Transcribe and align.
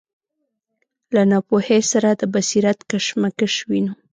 له 1.13 1.21
ناپوهۍ 1.31 1.81
سره 1.91 2.09
د 2.19 2.21
بصیرت 2.33 2.79
کشمکش 2.89 3.53
وینو. 3.69 3.93